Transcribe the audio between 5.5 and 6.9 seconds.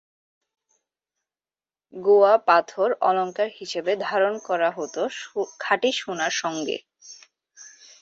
খাঁটি সোনার সংগে।